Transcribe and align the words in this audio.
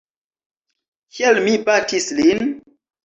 Kial 1.17 1.39
mi 1.49 1.53
batis 1.69 2.09
lin? 2.21 2.47